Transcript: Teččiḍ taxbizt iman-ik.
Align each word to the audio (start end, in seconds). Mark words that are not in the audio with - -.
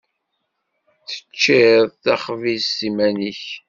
Teččiḍ 1.07 1.87
taxbizt 2.03 2.79
iman-ik. 2.87 3.43